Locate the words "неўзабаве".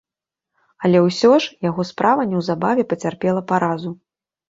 2.35-2.91